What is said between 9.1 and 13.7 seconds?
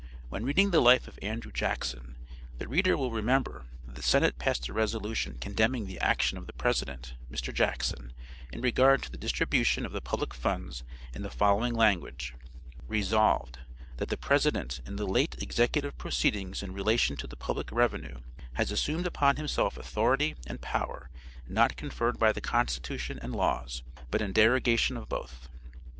the distribution of the public funds in the following language: Resolved,